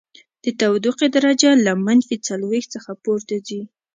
د 0.43 0.45
تودوخې 0.59 1.07
درجه 1.15 1.51
له 1.65 1.73
منفي 1.85 2.17
څلوېښت 2.27 2.69
څخه 2.75 2.91
پورته 3.03 3.35
ځي 3.47 3.61